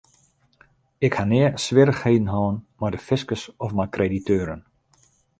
[1.05, 4.61] Ik ha nea swierrichheden hân mei de fiskus of mei krediteuren.